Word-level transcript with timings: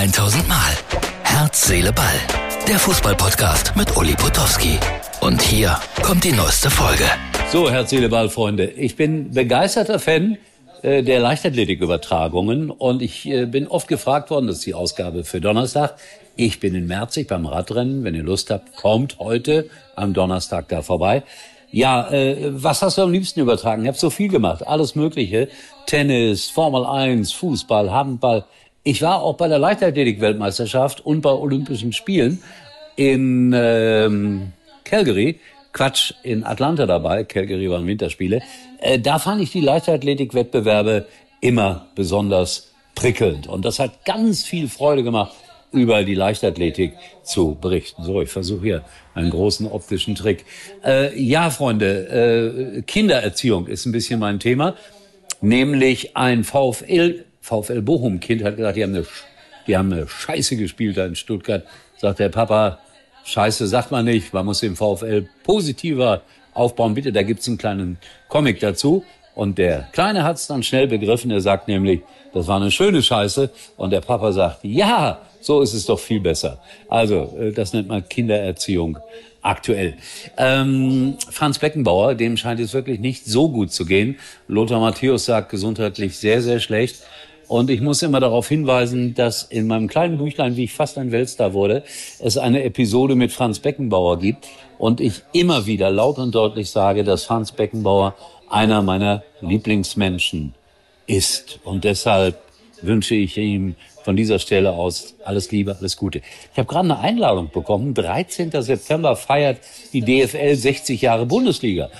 1000 0.00 0.48
Mal. 0.48 0.56
Herz, 1.24 1.66
Seele, 1.66 1.92
Ball. 1.92 2.06
Der 2.66 2.78
Fußballpodcast 2.78 3.76
mit 3.76 3.94
Uli 3.98 4.14
Potowski. 4.14 4.78
Und 5.20 5.42
hier 5.42 5.78
kommt 6.02 6.24
die 6.24 6.32
neueste 6.32 6.70
Folge. 6.70 7.04
So, 7.52 7.70
Herz, 7.70 7.90
Seele, 7.90 8.08
Ball, 8.08 8.30
Freunde. 8.30 8.64
Ich 8.64 8.96
bin 8.96 9.32
begeisterter 9.32 9.98
Fan 9.98 10.38
äh, 10.80 11.02
der 11.02 11.20
Leichtathletikübertragungen 11.20 12.70
und 12.70 13.02
ich 13.02 13.26
äh, 13.26 13.44
bin 13.44 13.68
oft 13.68 13.88
gefragt 13.88 14.30
worden, 14.30 14.46
das 14.46 14.56
ist 14.56 14.66
die 14.66 14.72
Ausgabe 14.72 15.22
für 15.22 15.42
Donnerstag. 15.42 15.96
Ich 16.34 16.60
bin 16.60 16.74
in 16.74 16.86
Merzig 16.86 17.28
beim 17.28 17.44
Radrennen. 17.44 18.02
Wenn 18.02 18.14
ihr 18.14 18.22
Lust 18.22 18.48
habt, 18.48 18.76
kommt 18.76 19.18
heute 19.18 19.68
am 19.96 20.14
Donnerstag 20.14 20.68
da 20.68 20.80
vorbei. 20.80 21.24
Ja, 21.70 22.10
äh, 22.10 22.38
was 22.50 22.80
hast 22.80 22.96
du 22.96 23.02
am 23.02 23.12
liebsten 23.12 23.40
übertragen? 23.40 23.82
Ich 23.82 23.88
habe 23.88 23.98
so 23.98 24.08
viel 24.08 24.30
gemacht, 24.30 24.66
alles 24.66 24.94
Mögliche. 24.94 25.48
Tennis, 25.84 26.48
Formel 26.48 26.86
1, 26.86 27.34
Fußball, 27.34 27.92
Handball. 27.92 28.46
Ich 28.82 29.02
war 29.02 29.22
auch 29.22 29.36
bei 29.36 29.46
der 29.46 29.58
Leichtathletik-Weltmeisterschaft 29.58 31.04
und 31.04 31.20
bei 31.20 31.30
Olympischen 31.30 31.92
Spielen 31.92 32.42
in 32.96 33.52
ähm, 33.54 34.52
Calgary. 34.84 35.38
Quatsch, 35.72 36.14
in 36.22 36.44
Atlanta 36.44 36.86
dabei. 36.86 37.24
Calgary 37.24 37.70
waren 37.70 37.86
Winterspiele. 37.86 38.40
Äh, 38.80 38.98
da 38.98 39.18
fand 39.18 39.42
ich 39.42 39.52
die 39.52 39.60
Leichtathletik-Wettbewerbe 39.60 41.06
immer 41.40 41.88
besonders 41.94 42.72
prickelnd. 42.94 43.46
Und 43.46 43.64
das 43.64 43.78
hat 43.78 44.04
ganz 44.04 44.44
viel 44.44 44.68
Freude 44.68 45.02
gemacht 45.02 45.32
über 45.72 46.02
die 46.02 46.14
Leichtathletik 46.14 46.94
zu 47.22 47.56
berichten. 47.60 48.02
So, 48.02 48.20
ich 48.22 48.30
versuche 48.30 48.62
hier 48.62 48.84
einen 49.14 49.30
großen 49.30 49.66
optischen 49.68 50.14
Trick. 50.14 50.44
Äh, 50.84 51.16
ja, 51.22 51.50
Freunde, 51.50 52.78
äh, 52.78 52.82
Kindererziehung 52.82 53.66
ist 53.66 53.86
ein 53.86 53.92
bisschen 53.92 54.18
mein 54.18 54.40
Thema. 54.40 54.74
Nämlich 55.40 56.16
ein 56.16 56.44
VfL, 56.44 57.24
VfL 57.40 57.82
Bochum-Kind 57.82 58.44
hat 58.44 58.56
gesagt, 58.56 58.76
die 58.76 58.82
haben, 58.82 58.94
eine, 58.94 59.06
die 59.66 59.76
haben 59.76 59.92
eine 59.92 60.08
Scheiße 60.08 60.56
gespielt 60.56 60.96
da 60.96 61.06
in 61.06 61.16
Stuttgart. 61.16 61.64
Sagt 61.96 62.18
der 62.18 62.28
Papa, 62.28 62.78
Scheiße 63.24 63.66
sagt 63.66 63.90
man 63.90 64.04
nicht, 64.04 64.32
man 64.32 64.46
muss 64.46 64.60
den 64.60 64.76
VfL 64.76 65.28
positiver 65.42 66.22
aufbauen. 66.54 66.94
Bitte, 66.94 67.12
da 67.12 67.22
gibt's 67.22 67.46
einen 67.48 67.58
kleinen 67.58 67.98
Comic 68.28 68.60
dazu. 68.60 69.04
Und 69.34 69.58
der 69.58 69.88
Kleine 69.92 70.24
hat's 70.24 70.48
dann 70.48 70.62
schnell 70.62 70.88
begriffen. 70.88 71.30
Er 71.30 71.40
sagt 71.40 71.68
nämlich, 71.68 72.00
das 72.32 72.46
war 72.46 72.56
eine 72.60 72.70
schöne 72.70 73.02
Scheiße. 73.02 73.50
Und 73.76 73.90
der 73.90 74.00
Papa 74.00 74.32
sagt, 74.32 74.64
ja, 74.64 75.22
so 75.40 75.62
ist 75.62 75.72
es 75.72 75.86
doch 75.86 75.98
viel 75.98 76.20
besser. 76.20 76.60
Also, 76.88 77.36
äh, 77.40 77.52
das 77.52 77.72
nennt 77.72 77.88
man 77.88 78.06
Kindererziehung 78.06 78.98
aktuell. 79.42 79.96
Ähm, 80.36 81.16
Franz 81.30 81.58
Beckenbauer, 81.58 82.14
dem 82.14 82.36
scheint 82.36 82.60
es 82.60 82.74
wirklich 82.74 83.00
nicht 83.00 83.24
so 83.24 83.48
gut 83.48 83.72
zu 83.72 83.86
gehen. 83.86 84.18
Lothar 84.48 84.80
Matthäus 84.80 85.24
sagt 85.24 85.50
gesundheitlich 85.50 86.18
sehr, 86.18 86.42
sehr 86.42 86.60
schlecht. 86.60 86.96
Und 87.50 87.68
ich 87.68 87.80
muss 87.80 88.00
immer 88.02 88.20
darauf 88.20 88.46
hinweisen, 88.46 89.12
dass 89.14 89.42
in 89.42 89.66
meinem 89.66 89.88
kleinen 89.88 90.18
Büchlein, 90.18 90.54
wie 90.54 90.62
ich 90.62 90.72
fast 90.72 90.96
ein 90.98 91.10
Weltstar 91.10 91.52
wurde, 91.52 91.82
es 92.20 92.38
eine 92.38 92.62
Episode 92.62 93.16
mit 93.16 93.32
Franz 93.32 93.58
Beckenbauer 93.58 94.20
gibt. 94.20 94.46
Und 94.78 95.00
ich 95.00 95.22
immer 95.32 95.66
wieder 95.66 95.90
laut 95.90 96.18
und 96.18 96.32
deutlich 96.32 96.70
sage, 96.70 97.02
dass 97.02 97.24
Franz 97.24 97.50
Beckenbauer 97.50 98.14
einer 98.48 98.82
meiner 98.82 99.24
Lieblingsmenschen 99.40 100.54
ist. 101.08 101.58
Und 101.64 101.82
deshalb 101.82 102.38
wünsche 102.82 103.16
ich 103.16 103.36
ihm 103.36 103.74
von 104.04 104.14
dieser 104.14 104.38
Stelle 104.38 104.70
aus 104.70 105.16
alles 105.24 105.50
Liebe, 105.50 105.76
alles 105.76 105.96
Gute. 105.96 106.22
Ich 106.52 106.56
habe 106.56 106.68
gerade 106.68 106.84
eine 106.84 107.00
Einladung 107.00 107.50
bekommen. 107.50 107.94
13. 107.94 108.52
September 108.62 109.16
feiert 109.16 109.58
die 109.92 110.02
DFL 110.02 110.54
60 110.54 111.02
Jahre 111.02 111.26
Bundesliga. 111.26 111.90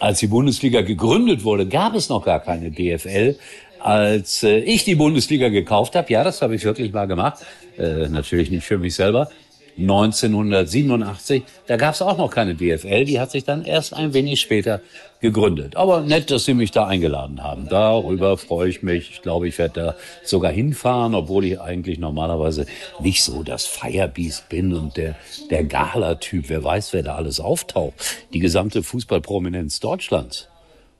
Als 0.00 0.18
die 0.18 0.26
Bundesliga 0.26 0.80
gegründet 0.80 1.44
wurde, 1.44 1.66
gab 1.66 1.94
es 1.94 2.08
noch 2.08 2.24
gar 2.24 2.40
keine 2.40 2.70
DFL. 2.70 3.36
Als 3.84 4.42
äh, 4.42 4.60
ich 4.60 4.84
die 4.84 4.94
Bundesliga 4.94 5.50
gekauft 5.50 5.94
habe, 5.94 6.10
ja, 6.10 6.24
das 6.24 6.40
habe 6.40 6.54
ich 6.54 6.64
wirklich 6.64 6.90
mal 6.94 7.04
gemacht, 7.04 7.44
äh, 7.76 8.08
natürlich 8.08 8.50
nicht 8.50 8.64
für 8.64 8.78
mich 8.78 8.94
selber, 8.94 9.28
1987. 9.76 11.42
Da 11.66 11.76
gab 11.76 11.92
es 11.92 12.00
auch 12.00 12.16
noch 12.16 12.30
keine 12.30 12.54
DFL, 12.54 13.04
die 13.04 13.20
hat 13.20 13.30
sich 13.30 13.44
dann 13.44 13.62
erst 13.62 13.92
ein 13.92 14.14
wenig 14.14 14.40
später 14.40 14.80
gegründet. 15.20 15.76
Aber 15.76 16.00
nett, 16.00 16.30
dass 16.30 16.46
Sie 16.46 16.54
mich 16.54 16.70
da 16.70 16.86
eingeladen 16.86 17.42
haben. 17.42 17.68
Darüber 17.68 18.38
freue 18.38 18.70
ich 18.70 18.82
mich. 18.82 19.10
Ich 19.10 19.20
glaube, 19.20 19.48
ich 19.48 19.58
werde 19.58 19.80
da 19.80 19.94
sogar 20.22 20.50
hinfahren, 20.50 21.14
obwohl 21.14 21.44
ich 21.44 21.60
eigentlich 21.60 21.98
normalerweise 21.98 22.64
nicht 23.00 23.22
so 23.22 23.42
das 23.42 23.66
Firebeast 23.66 24.48
bin 24.48 24.72
und 24.72 24.96
der, 24.96 25.14
der 25.50 25.62
Gala-Typ. 25.64 26.48
Wer 26.48 26.64
weiß, 26.64 26.94
wer 26.94 27.02
da 27.02 27.16
alles 27.16 27.38
auftaucht. 27.38 27.94
Die 28.32 28.38
gesamte 28.40 28.82
Fußballprominenz 28.82 29.80
Deutschlands. 29.80 30.48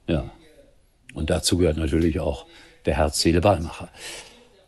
Ja. 0.07 0.29
Und 1.15 1.31
dazu 1.31 1.57
gehört 1.57 1.77
natürlich 1.77 2.19
auch 2.19 2.45
der 2.85 2.97
Herz-Seele-Ballmacher. 2.97 3.89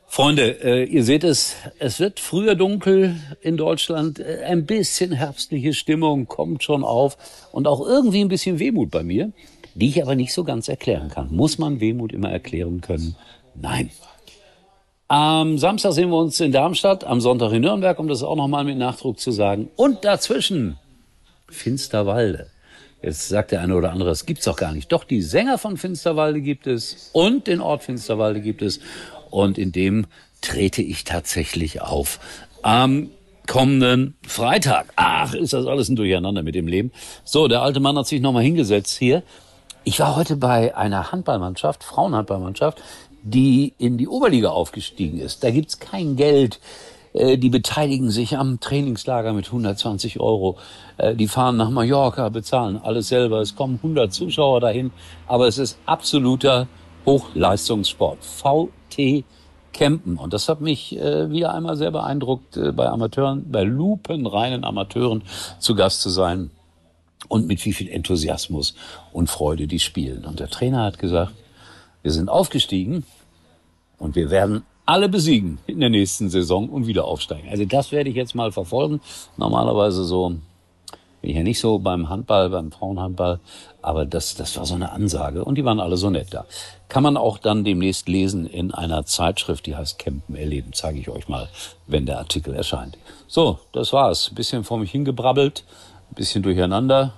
Freunde, 0.09 0.63
äh, 0.63 0.83
ihr 0.85 1.03
seht 1.03 1.23
es, 1.23 1.55
es 1.79 2.00
wird 2.00 2.19
früher 2.19 2.55
dunkel 2.55 3.17
in 3.41 3.57
Deutschland. 3.57 4.19
Äh, 4.19 4.44
ein 4.45 4.66
bisschen 4.66 5.11
herbstliche 5.11 5.73
Stimmung 5.73 6.28
kommt 6.28 6.63
schon 6.63 6.83
auf 6.83 7.17
und 7.51 7.67
auch 7.67 7.85
irgendwie 7.85 8.22
ein 8.22 8.29
bisschen 8.29 8.57
Wehmut 8.57 8.89
bei 8.89 9.03
mir, 9.03 9.31
die 9.75 9.89
ich 9.89 10.01
aber 10.01 10.16
nicht 10.16 10.33
so 10.33 10.44
ganz 10.44 10.69
erklären 10.69 11.09
kann. 11.09 11.35
Muss 11.35 11.57
man 11.57 11.81
Wehmut 11.81 12.13
immer 12.13 12.31
erklären 12.31 12.81
können? 12.81 13.16
Nein. 13.53 13.91
Am 15.09 15.57
Samstag 15.57 15.91
sehen 15.94 16.09
wir 16.09 16.17
uns 16.17 16.39
in 16.39 16.51
Darmstadt, 16.51 17.03
am 17.03 17.22
Sonntag 17.22 17.51
in 17.51 17.61
Nürnberg, 17.61 17.99
um 17.99 18.07
das 18.07 18.23
auch 18.23 18.35
nochmal 18.35 18.63
mit 18.63 18.78
Nachdruck 18.78 19.19
zu 19.19 19.31
sagen. 19.31 19.69
Und 19.75 20.03
dazwischen 20.03 20.78
Finsterwalde. 21.49 22.49
Jetzt 23.02 23.30
sagt 23.30 23.52
der 23.52 23.62
eine 23.62 23.75
oder 23.75 23.91
andere, 23.91 24.09
es 24.09 24.25
gibt's 24.25 24.46
doch 24.46 24.56
gar 24.56 24.74
nicht. 24.74 24.91
Doch, 24.91 25.03
die 25.03 25.22
Sänger 25.22 25.58
von 25.58 25.78
Finsterwalde 25.78 26.41
gibt 26.41 26.68
es 26.68 27.12
und 27.13 27.47
den 27.47 27.62
Ort 27.62 27.84
Finsterwalde 27.84 28.41
gibt 28.41 28.62
es 28.62 28.80
und 29.30 29.58
in 29.58 29.72
dem 29.72 30.08
trete 30.41 30.81
ich 30.81 31.03
tatsächlich 31.03 31.81
auf. 31.81 32.19
Am 32.63 33.09
kommenden 33.47 34.16
Freitag. 34.28 34.88
Ach, 34.96 35.34
ist 35.34 35.53
das 35.53 35.66
alles 35.66 35.90
ein 35.90 35.96
Durcheinander 35.96 36.44
mit 36.44 36.56
dem 36.56 36.68
Leben. 36.68 36.91
So, 37.24 37.47
der 37.47 37.62
alte 37.62 37.80
Mann 37.80 37.97
hat 37.97 38.08
sich 38.08 38.22
nochmal 38.22 38.44
hingesetzt 38.44 38.97
hier. 38.97 39.24
Ich 39.84 40.00
war 40.00 40.16
heute 40.16 40.35
bei 40.35 40.75
einer 40.75 41.12
Handballmannschaft, 41.12 41.84
Frauenhandballmannschaft, 41.84 42.81
die 43.24 43.74
in 43.78 43.97
die 43.97 44.08
Oberliga 44.08 44.50
aufgestiegen 44.50 45.19
ist. 45.19 45.44
Da 45.44 45.52
gibt's 45.52 45.79
kein 45.79 46.18
Geld. 46.18 46.59
Äh, 47.17 47.38
die 47.38 47.50
beteiligen 47.50 48.09
sich 48.11 48.38
am 48.38 48.59
Trainingslager 48.59 49.33
mit 49.33 49.47
120 49.47 50.19
Euro. 50.19 50.57
Äh, 50.97 51.16
die 51.16 51.28
fahren 51.28 51.57
nach 51.57 51.69
Mallorca, 51.69 52.29
bezahlen 52.29 52.78
alles 52.78 53.07
selber. 53.07 53.41
Es 53.41 53.55
kommen 53.55 53.75
100 53.75 54.13
Zuschauer 54.13 54.61
dahin. 54.61 54.91
Aber 55.28 55.47
es 55.47 55.57
ist 55.57 55.79
absoluter 55.85 56.67
Hochleistungssport. 57.05 58.19
VT 58.23 59.23
Campen. 59.73 60.17
Und 60.17 60.33
das 60.33 60.47
hat 60.47 60.61
mich 60.61 60.97
äh, 60.97 61.29
wieder 61.29 61.53
einmal 61.53 61.78
sehr 61.78 61.91
beeindruckt, 61.91 62.59
bei 62.75 62.88
Amateuren, 62.88 63.51
bei 63.51 63.63
lupenreinen 63.63 64.63
Amateuren 64.63 65.23
zu 65.59 65.75
Gast 65.75 66.01
zu 66.01 66.09
sein. 66.09 66.51
Und 67.29 67.47
mit 67.47 67.66
wie 67.66 67.73
viel 67.73 67.89
Enthusiasmus 67.89 68.75
und 69.11 69.29
Freude 69.29 69.67
die 69.67 69.79
spielen. 69.79 70.23
Und 70.23 70.39
der 70.39 70.49
Trainer 70.49 70.84
hat 70.84 70.99
gesagt, 70.99 71.34
wir 72.03 72.11
sind 72.11 72.29
aufgestiegen 72.29 73.03
und 73.97 74.16
wir 74.16 74.29
werden 74.29 74.63
alle 74.87 75.09
besiegen 75.09 75.59
in 75.67 75.79
der 75.81 75.89
nächsten 75.89 76.29
Saison 76.29 76.69
und 76.69 76.87
wieder 76.87 77.05
aufsteigen. 77.05 77.49
Also 77.49 77.65
das 77.65 77.91
werde 77.91 78.09
ich 78.09 78.15
jetzt 78.15 78.35
mal 78.35 78.51
verfolgen. 78.51 79.01
Normalerweise 79.35 80.03
so 80.05 80.29
bin 81.21 81.31
ich 81.31 81.35
ja 81.35 81.43
nicht 81.43 81.59
so 81.59 81.77
beim 81.79 82.09
Handball, 82.09 82.49
beim 82.49 82.71
Frauenhandball, 82.71 83.39
aber 83.81 84.05
das, 84.05 84.35
das 84.35 84.55
war 84.55 84.65
so 84.65 84.75
eine 84.75 84.91
Ansage 84.91 85.43
und 85.43 85.55
die 85.55 85.65
waren 85.65 85.81
alle 85.81 85.97
so 85.97 86.09
nett 86.09 86.27
da. 86.31 86.45
Kann 86.87 87.03
man 87.03 87.17
auch 87.17 87.37
dann 87.37 87.65
demnächst 87.65 88.07
lesen 88.07 88.45
in 88.45 88.73
einer 88.73 89.05
Zeitschrift, 89.05 89.65
die 89.65 89.75
heißt 89.75 89.99
Campen 89.99 90.35
erleben, 90.35 90.71
zeige 90.73 90.99
ich 90.99 91.09
euch 91.09 91.27
mal, 91.27 91.49
wenn 91.85 92.05
der 92.05 92.19
Artikel 92.19 92.53
erscheint. 92.53 92.97
So, 93.27 93.59
das 93.73 93.91
war's. 93.91 94.31
Bisschen 94.33 94.63
vor 94.63 94.77
mich 94.77 94.91
hingebrabbelt, 94.91 95.65
bisschen 96.15 96.43
durcheinander 96.43 97.13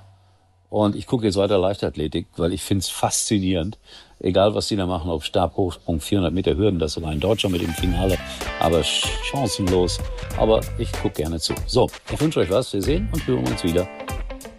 und 0.70 0.96
ich 0.96 1.08
gucke 1.08 1.26
jetzt 1.26 1.36
weiter 1.36 1.58
Leichtathletik, 1.58 2.28
weil 2.38 2.54
ich 2.54 2.62
finde 2.62 2.84
es 2.84 2.90
faszinierend. 2.90 3.78
Egal, 4.20 4.54
was 4.54 4.68
die 4.68 4.76
da 4.76 4.86
machen, 4.86 5.10
ob 5.10 5.24
Stabhochsprung, 5.24 6.02
400 6.02 6.34
Meter 6.34 6.56
Hürden, 6.58 6.78
das 6.78 6.98
ist 6.98 7.04
ein 7.04 7.20
Deutscher 7.20 7.50
mit 7.50 7.62
dem 7.62 7.74
Finale, 7.74 8.18
aber 8.60 8.84
chancenlos. 8.84 10.00
Aber 10.38 10.60
ich 10.78 10.92
gucke 10.92 11.22
gerne 11.22 11.40
zu. 11.40 11.54
So, 11.66 11.90
ich 12.12 12.20
wünsche 12.20 12.42
euch 12.42 12.50
was. 12.50 12.74
Wir 12.74 12.82
sehen 12.82 13.08
und 13.14 13.26
hören 13.26 13.48
uns 13.48 13.64
wieder 13.64 13.88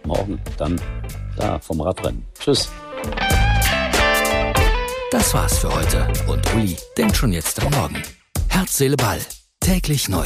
morgen 0.03 0.39
dann 0.57 0.81
da 1.37 1.59
vom 1.59 1.81
Radrennen. 1.81 2.25
Tschüss. 2.39 2.71
Das 5.11 5.33
war's 5.33 5.59
für 5.59 5.73
heute 5.73 6.07
und 6.27 6.55
Uli 6.55 6.75
denkt 6.97 7.15
schon 7.15 7.31
jetzt 7.33 7.61
am 7.63 7.71
Morgen. 7.73 8.01
Herz, 8.47 8.77
Seele, 8.77 8.97
Ball. 8.97 9.19
Täglich 9.59 10.09
neu. 10.09 10.23